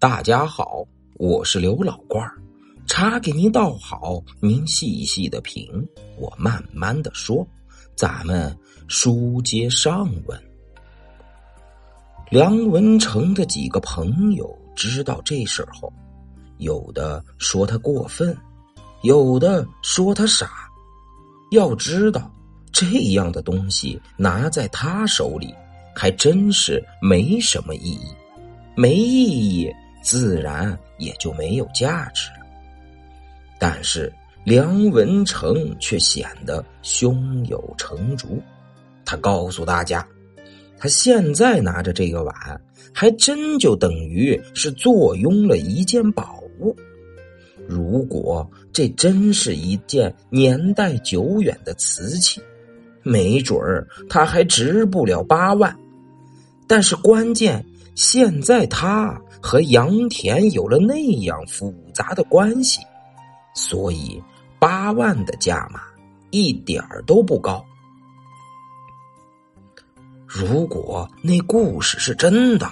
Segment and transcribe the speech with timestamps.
[0.00, 2.32] 大家好，我是刘老官儿，
[2.86, 5.68] 茶给您倒好，您细细的品，
[6.16, 7.44] 我慢慢的说。
[7.96, 8.56] 咱们
[8.86, 10.40] 书接上文，
[12.30, 15.92] 梁文成的几个朋友知道这事儿后，
[16.58, 18.38] 有的说他过分，
[19.02, 20.48] 有的说他傻。
[21.50, 22.32] 要知道，
[22.70, 25.52] 这样的东西拿在他手里，
[25.92, 28.14] 还真是没什么意义，
[28.76, 29.68] 没意义。
[30.08, 32.46] 自然也就没有价值了。
[33.58, 34.10] 但是
[34.42, 38.42] 梁文成却显得胸有成竹，
[39.04, 40.08] 他告诉大家，
[40.78, 42.34] 他现在拿着这个碗，
[42.90, 46.74] 还真就等于是坐拥了一件宝物。
[47.66, 52.40] 如果这真是一件年代久远的瓷器，
[53.02, 55.78] 没准儿他还值不了八万。
[56.66, 57.62] 但是关键。
[57.98, 62.80] 现在他和杨田有了那样复杂的关系，
[63.56, 64.22] 所以
[64.60, 65.80] 八万的价码
[66.30, 67.64] 一点儿都不高。
[70.24, 72.70] 如果那故事是真的，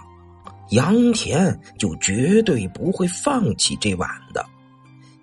[0.70, 4.46] 杨田就绝对不会放弃这碗的。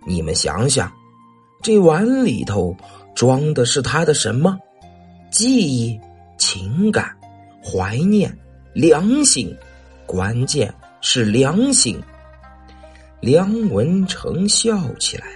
[0.06, 0.92] 你们想想，
[1.62, 2.76] 这碗里头
[3.16, 4.60] 装的是他的什么？
[5.32, 5.98] 记忆、
[6.38, 7.18] 情感、
[7.64, 8.38] 怀念、
[8.74, 9.56] 良心。
[10.06, 12.02] 关键是良心。
[13.20, 15.28] 梁文成笑起来。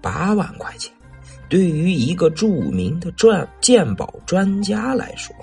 [0.00, 0.92] 八万块钱，
[1.48, 5.34] 对于一个著名的赚鉴宝专家来说，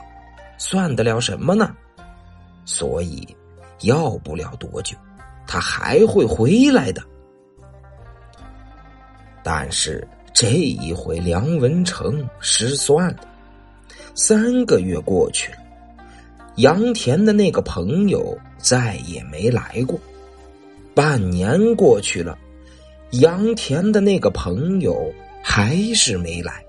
[0.58, 1.76] 算得了什么呢？
[2.66, 3.26] 所以，
[3.82, 4.98] 要不了多久，
[5.48, 7.02] 他还会回来的。
[9.44, 13.20] 但是这一回，梁文成失算了。
[14.14, 15.58] 三个月过去了。
[16.60, 19.98] 杨田的那个朋友再也没来过，
[20.94, 22.38] 半年过去了，
[23.12, 25.10] 杨田的那个朋友
[25.42, 26.62] 还是没来。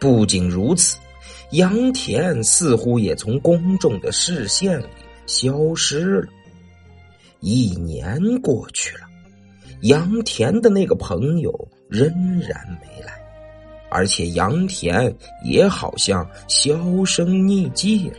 [0.00, 0.98] 不仅如此，
[1.52, 4.86] 杨田似乎也从公众的视线里
[5.24, 6.26] 消失了。
[7.38, 9.04] 一年过去了，
[9.82, 12.08] 杨田的那个朋友仍
[12.40, 13.12] 然没来，
[13.88, 15.14] 而且杨田
[15.44, 18.16] 也好像销声匿迹了。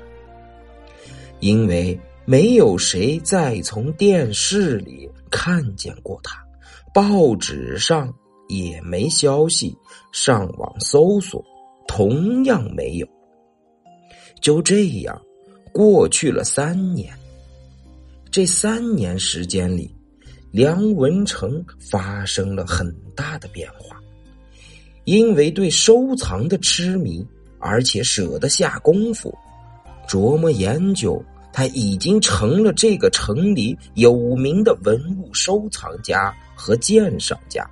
[1.39, 6.43] 因为没有谁再从电视里看见过他，
[6.93, 8.13] 报纸上
[8.49, 9.77] 也没消息，
[10.11, 11.43] 上网搜索
[11.87, 13.07] 同样没有。
[14.41, 15.19] 就这样
[15.71, 17.13] 过去了三年。
[18.29, 19.95] 这三年时间里，
[20.51, 23.97] 梁文成发生了很大的变化，
[25.05, 27.25] 因为对收藏的痴迷，
[27.57, 29.35] 而且舍得下功夫。
[30.07, 37.69] 琢磨研究，他已经成了这个城里有名的文物收藏家和鉴赏家，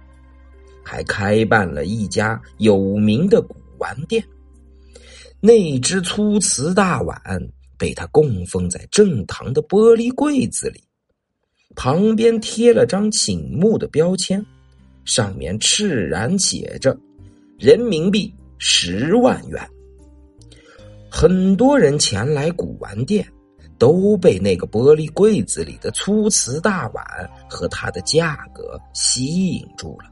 [0.84, 4.23] 还开办了一家有名的古玩店。
[5.40, 7.18] 那只粗瓷大碗
[7.78, 10.84] 被他供奉在正堂的玻璃柜子里，
[11.75, 14.44] 旁边贴了张醒目的标签，
[15.03, 16.97] 上面赤然写着
[17.59, 19.69] “人民币十万元”。
[21.17, 23.25] 很多人前来古玩店，
[23.79, 27.05] 都被那个玻璃柜子里的粗瓷大碗
[27.49, 30.09] 和它的价格吸引住了，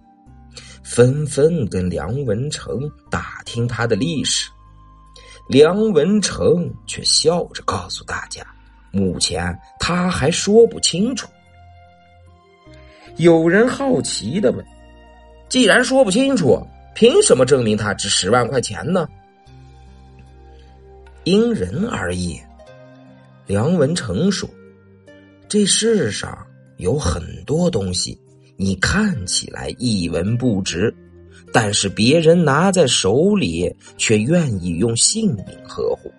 [0.82, 4.50] 纷纷跟梁文成打听他的历史。
[5.50, 8.42] 梁文成却笑着告诉大家，
[8.90, 11.28] 目前他还说不清楚。
[13.18, 14.66] 有人好奇的问
[15.50, 16.66] ：“既然说不清楚，
[16.96, 19.06] 凭什么证明他值十万块钱呢？”
[21.26, 22.38] 因人而异，
[23.48, 24.50] 梁文成说
[25.48, 26.38] ：“这世上
[26.76, 28.20] 有很多东西，
[28.58, 30.94] 你看起来一文不值，
[31.54, 36.12] 但是别人拿在手里却愿意用性命呵护。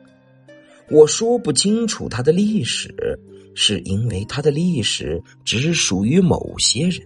[0.91, 2.89] 我说不清楚它的历史，
[3.55, 7.03] 是因为它的历史只属于某些人，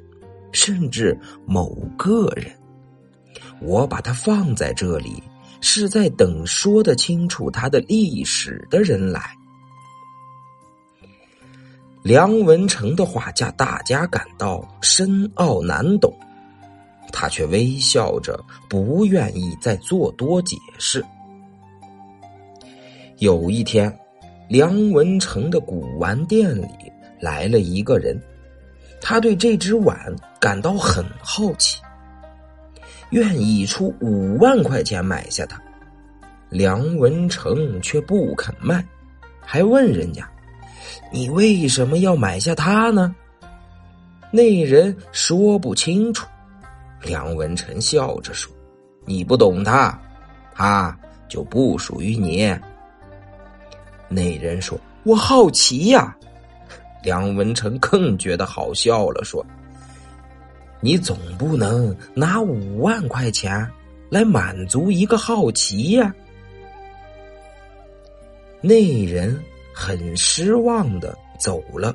[0.53, 2.47] 甚至某个人。
[3.61, 5.21] 我把它放在这里。”
[5.60, 9.37] 是在等说得清楚他的历史的人来。
[12.02, 16.12] 梁文成的话叫大家感到深奥难懂，
[17.12, 21.05] 他却微笑着，不愿意再做多解释。
[23.19, 23.94] 有一天，
[24.49, 26.69] 梁文成的古玩店里
[27.20, 28.19] 来了一个人，
[29.02, 29.99] 他对这只碗
[30.40, 31.81] 感到很好奇。
[33.10, 35.60] 愿意出五万块钱买下它，
[36.50, 38.84] 梁文成却不肯卖，
[39.40, 40.28] 还问人家
[41.12, 43.14] ：“你为什么要买下它呢？
[44.31, 46.26] 那人说不清楚。
[47.02, 48.52] 梁文成笑着说
[49.06, 49.99] ：“你不懂它，
[50.55, 50.94] 它
[51.28, 52.55] 就不属于你。”
[54.08, 56.14] 那人说：“我好奇呀。”
[57.02, 59.44] 梁文成更觉得好笑了，说
[60.81, 63.69] ：“你总不能拿五万块钱
[64.09, 66.15] 来满足一个好奇呀？”
[68.61, 69.39] 那人
[69.73, 71.95] 很失望的走了。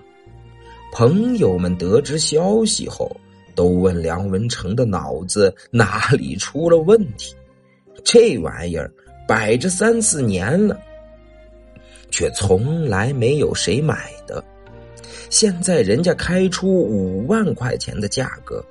[0.91, 3.09] 朋友们得知消息后，
[3.55, 7.35] 都问梁文成的脑子哪里出了问题。
[8.03, 8.91] 这玩意儿
[9.27, 10.79] 摆着三四年了，
[12.11, 14.43] 却从来没有谁买的。
[15.29, 18.63] 现在人家开出五万块钱的价格，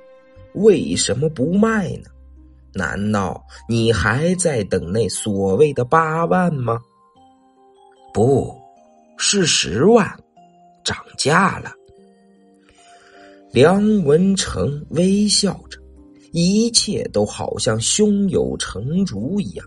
[0.55, 2.09] 为什么不卖呢？
[2.73, 6.79] 难道你还在等那所谓的八万吗？
[8.13, 8.55] 不
[9.17, 10.07] 是十万，
[10.83, 11.71] 涨价了。
[13.51, 15.79] 梁文成微笑着，
[16.31, 19.65] 一切都好像胸有成竹一样。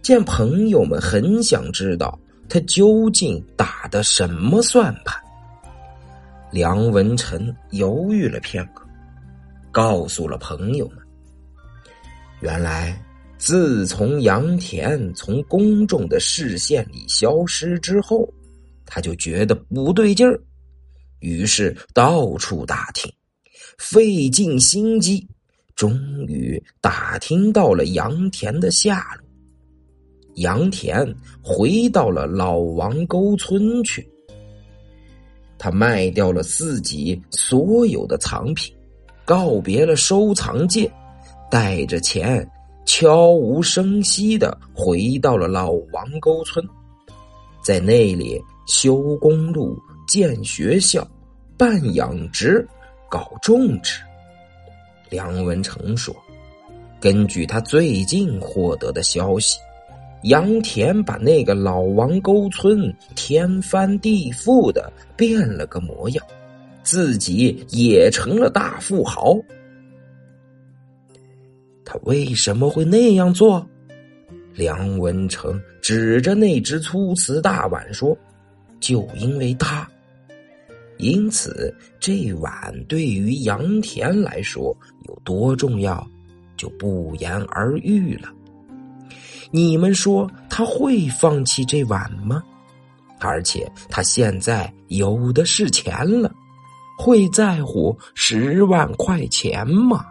[0.00, 2.18] 见朋友们很想知道
[2.48, 5.22] 他究竟打的什么算盘，
[6.50, 8.86] 梁文成犹豫了片刻，
[9.70, 10.98] 告诉了朋友们：
[12.40, 13.00] 原来。
[13.42, 18.28] 自从杨田从公众的视线里消失之后，
[18.84, 20.38] 他就觉得不对劲儿，
[21.20, 23.10] 于是到处打听，
[23.78, 25.26] 费尽心机，
[25.74, 29.24] 终于打听到了杨田的下落。
[30.34, 31.02] 杨田
[31.42, 34.06] 回到了老王沟村去，
[35.56, 38.70] 他卖掉了自己所有的藏品，
[39.30, 40.90] 告别了收藏界，
[41.48, 42.44] 带着钱。
[42.84, 46.66] 悄无声息的回到了老王沟村，
[47.62, 49.78] 在那里修公路、
[50.08, 51.06] 建学校、
[51.56, 52.66] 办养殖、
[53.08, 54.02] 搞种植。
[55.08, 56.12] 梁文成说
[56.98, 59.56] ：“根据他最近获得的消息，
[60.24, 66.26] 杨田把那个老王沟村天翻地覆的变了个模样，
[66.90, 69.38] 自己也成了大富豪。”
[71.86, 73.64] 他为什么会那样做？
[74.54, 78.18] 梁文成指着那只粗瓷大碗说
[78.80, 79.88] ：“就因为他，
[80.98, 84.76] 因此这碗对于杨田来说
[85.06, 86.04] 有多重要，
[86.56, 88.28] 就不言而喻了。
[89.52, 92.42] 你们说他会放弃这碗吗？
[93.20, 96.32] 而且他现在有的是钱了，
[97.00, 100.04] 会在乎十万块钱吗？”